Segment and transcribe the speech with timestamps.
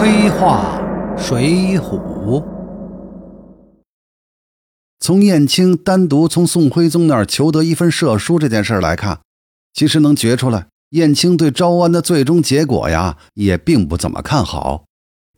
[0.00, 0.80] 黑话
[1.18, 2.40] 水浒。
[5.00, 9.18] 从燕青单独从宋徽宗那儿求得一份赦书这件事来看，
[9.74, 14.84] 其实能觉出来，燕青对招安的最终结果呀，也并不怎么看好。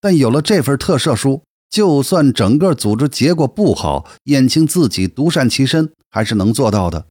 [0.00, 7.06] 但有了这份特赦书，就算整个组织结果不好，燕青自己独善其身还是能做到的。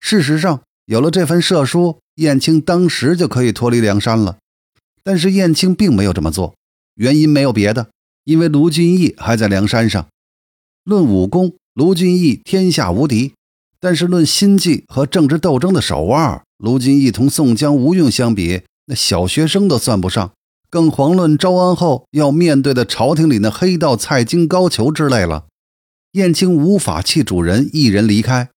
[0.00, 4.36] 事实上，有了这份赦书，燕青当时就可以脱离梁山了。
[5.04, 6.54] 但是燕青并没有这么做，
[6.98, 7.90] 原因没有别的，
[8.24, 10.08] 因为卢俊义还在梁山上。
[10.82, 13.34] 论武功，卢俊义天下无敌；
[13.78, 20.32] 但是论心计和政治斗争的手腕，卢俊义同宋江、吴用相比，那小学生都算不上。
[20.68, 25.46] 更遑论招安后要面对的朝廷里那黑道蔡京、高俅之类了。
[26.12, 28.50] 燕青无法弃主人一人离开。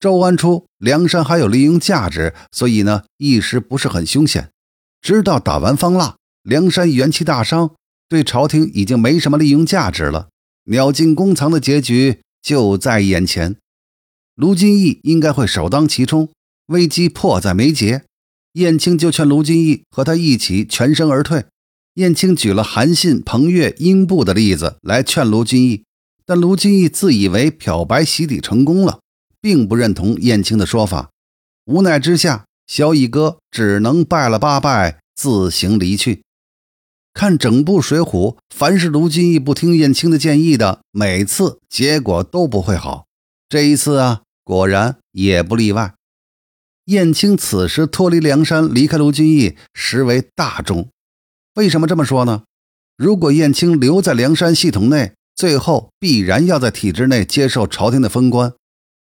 [0.00, 4.48] 招安初，梁山还有利用价值，所以呢，一时不是很凶险。
[5.02, 7.74] 直到打完方腊，梁山元气大伤，
[8.12, 10.28] 对朝廷已经没什么利用价值了。
[10.64, 13.56] 鸟尽弓藏的结局就在眼前，
[14.34, 16.28] 卢俊义应该会首当其冲。
[16.66, 18.04] 危机迫在眉睫，
[18.52, 21.46] 燕青就劝卢俊义和他一起全身而退。
[21.94, 25.84] 燕青举了韩信、彭越、英布的例子来劝卢俊义，
[26.26, 29.00] 但卢俊义自以为漂白洗底成功了，
[29.40, 31.08] 并不认同燕青的说法。
[31.64, 32.44] 无奈之下。
[32.68, 36.22] 小乙哥只能拜了八拜，自行离去。
[37.14, 43.06] 看整部《水浒》，凡是卢俊义不听燕青的建议的，每次结果都不会好。
[43.48, 45.94] 这一次啊，果然也不例外。
[46.86, 50.88] 燕青此时脱离梁山，离开卢俊义，实为大忠。
[51.54, 52.42] 为什么这么说呢？
[52.96, 58.52] 如果燕青留在梁山系统内，最后必然要在体制内接受朝廷的封官。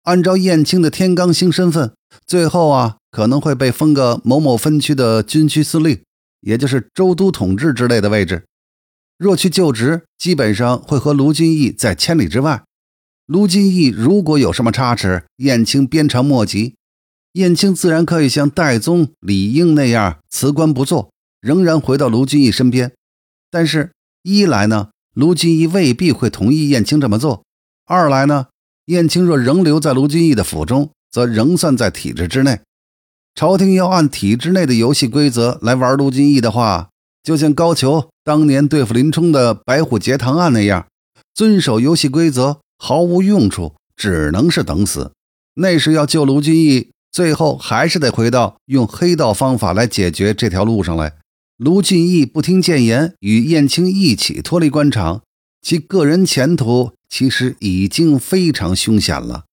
[0.03, 1.93] 按照燕青的天罡星身份，
[2.25, 2.97] 最后啊。
[3.09, 6.01] 可能会被封个某某分区的军区司令，
[6.41, 8.45] 也就是州都统治之类的位置。
[9.17, 12.63] 若去就职，基本上会和卢俊义在千里之外。
[13.25, 16.75] 卢俊义如果有什么差池，燕青鞭长莫及，
[17.33, 22.93] 燕青自然可以像戴宗、李应那样辞官不做，仍然回到卢俊义身边。
[23.51, 23.91] 但是，
[24.23, 27.43] 一来呢，卢俊义未必会同意燕青这么做；
[27.85, 28.47] 二来呢，
[28.85, 32.59] 燕青若仍留在卢俊义的府中，则仍算在体制之内。
[33.37, 36.89] 朝廷要按体制内的游戏规则来玩卢俊义的话，
[37.21, 40.87] 就像高俅当年对付林冲的白虎节堂案那样，
[41.35, 45.11] 遵守游戏规则毫无用处，只能是等死。
[45.53, 51.13] 那时要救卢俊义，最后还是得回到用黑道方法来解决这条路上来。
[51.57, 55.21] 卢俊义不听谏言，与燕青一起脱离官场，
[55.61, 59.45] 其个人前途其实已经非常凶险了。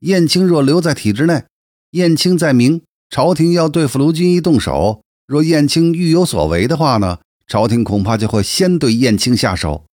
[0.00, 1.44] 燕青若留在体制内，
[1.90, 2.80] 燕青在明。
[3.10, 7.18] 朝廷要对付卢俊义动手，若燕青欲有所为的话呢？
[7.46, 9.86] 朝廷恐怕就会先对燕青下手，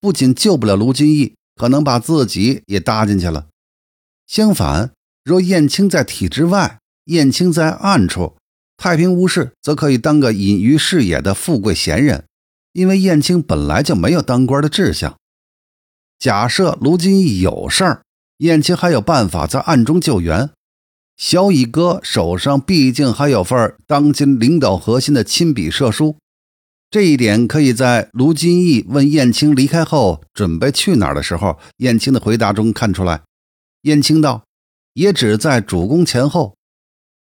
[0.00, 3.48] 不仅救不了卢俊义，可能把自己也搭进去了。
[4.26, 8.36] 相反，若燕青在体制外，燕青在暗处
[8.78, 12.24] 太平无事，则可以当个隐于视野的富贵闲人，
[12.72, 15.14] 因为燕青本来就没有当官的志向。
[16.18, 18.02] 假设卢俊义有事儿，
[18.38, 20.48] 燕青还有办法在暗中救援。
[21.22, 26.16] 小乙哥手上毕竟还有份当今领导核心的亲笔赦书，
[26.90, 33.22] 这一点可以在卢金义问燕青离开后准备去哪儿的时候，燕青的回答中看出来。
[33.82, 34.42] 燕青道
[34.94, 36.56] ：“也只在主公前后。”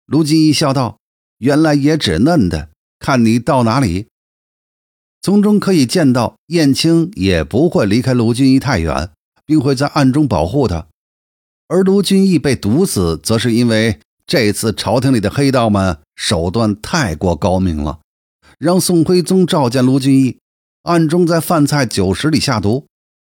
[0.06, 0.98] 卢金义笑道
[1.38, 4.08] ：“原来也只嫩的，看你到哪里。”
[5.22, 9.12] 从中可以见到，燕青也不会离开卢俊义太远，
[9.46, 10.88] 并会在暗中保护他。
[11.68, 18.00] 而卢俊义被毒死，则是因为这次朝廷里的黑道们手段太过高明了，
[18.58, 20.38] 让宋徽宗召见卢俊义，
[20.82, 22.86] 暗中在饭菜酒食里下毒。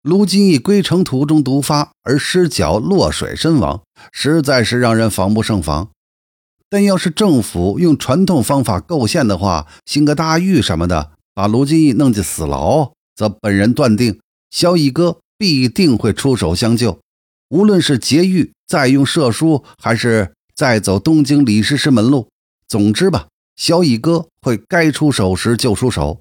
[0.03, 3.83] 卢俊义归程途中毒发而失脚落水身亡，
[4.13, 5.91] 实在是让人防不胜防。
[6.69, 16.99] 但要是政府用传统方法构陷的话，兴个大狱什么的，把卢俊义弄进死牢，则本人断定萧义哥必定会出手相救。
[17.49, 22.29] 无论是劫狱，再用赦书，还是再走东京李师师门路，
[22.67, 26.21] 总之吧，小乙哥会该出手时就出手。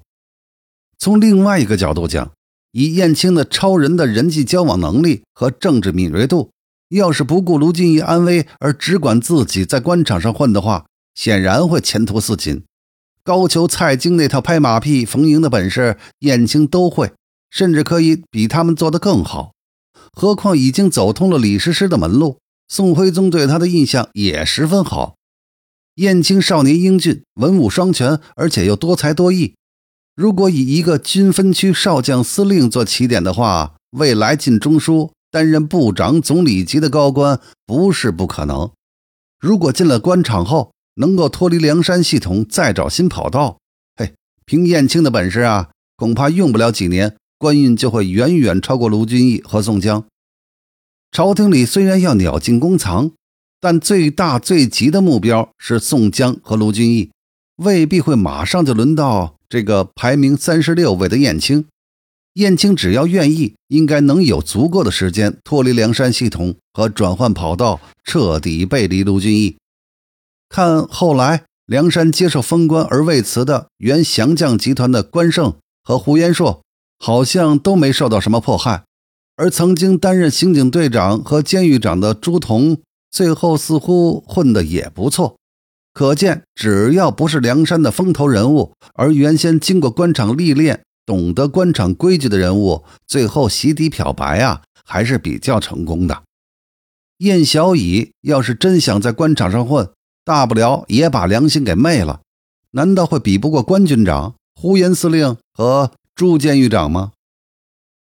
[0.98, 2.32] 从另外一个角度讲，
[2.72, 6.50] 以燕青的超人的人际交往能力和政治敏锐度，
[6.90, 12.62] 要是不顾卢俊义安危而只管自己在官场上混的话，显然会前途似锦。
[13.24, 17.12] 高俅、蔡京那套拍马屁逢迎的本事，燕青都会，
[17.50, 19.52] 甚至可以比他们做得更好。
[20.18, 25.16] 何况已经走通了李师师的门路，宋徽宗对他的印象也十分好。
[25.96, 29.54] 燕青少年英俊，文武双全，而且又多才多艺。
[30.14, 38.70] 如果以一个军分区少将司令做起点的话，未来进中书担任部长、总理级的高官不是不可能。
[39.38, 43.58] 如果进了官场后能够脱离梁山系统，再找新跑道，
[43.96, 44.14] 嘿，
[44.46, 50.04] 凭燕青的本事啊，恐怕用不了几年，官运就会远远超过卢俊义和宋江。
[51.12, 53.12] 朝廷里虽然要鸟尽弓藏，
[53.60, 57.10] 但最大最急的目标是宋江和卢俊义，
[57.56, 59.36] 未必会马上就轮到。
[59.48, 61.66] 这个排名三十六位的燕青，
[62.34, 69.56] 燕青只要愿意，应该能有足够的时间脱离梁山系统和转换跑道，彻底背离卢俊义。
[70.48, 75.54] 看后来梁山接受封官而未辞的原降将集团的关胜
[75.84, 76.64] 和胡延硕，
[77.06, 78.82] 好像都没受到什么迫害；
[79.36, 82.78] 而曾经担任刑警队长和监狱长的朱仝，
[83.12, 85.36] 最后似乎混得也不错。
[85.92, 96.24] 可见，只要不是梁山的风头人物，而原先经过官场历练、懂得官场规矩的人物，最后洗底漂白啊，还是比较成功的。
[97.18, 99.88] 燕小乙要是真想在官场上混，
[100.24, 102.22] 大不了也把良心给昧了，
[102.72, 107.12] 难道会比不过关军长、呼延司令和朱监狱长吗？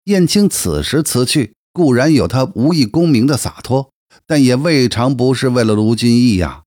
[0.06, 3.92] 燕青此时辞去，固然有他无意功名的洒脱，
[4.26, 6.64] 但也未尝不是为了卢俊义呀。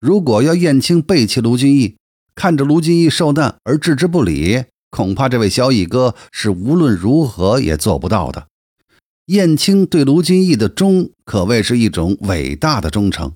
[0.00, 1.98] 如果要燕青背弃卢俊义，
[2.34, 8.46] 看着卢俊义受难而置之不理，恐怕这位小乙哥是无论如何也做不到的。
[9.26, 13.34] 燕青对卢俊义的忠，可谓是一种伟大的忠诚。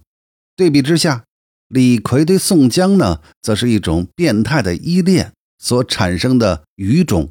[0.57, 1.25] 对比之下，
[1.69, 7.31] 李逵对宋江呢，则是一种变态的依恋所产生的愚忠。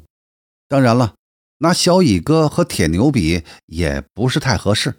[0.74, 1.14] 当然了，
[1.58, 4.96] 拿小乙哥和铁牛比，也不是太合适。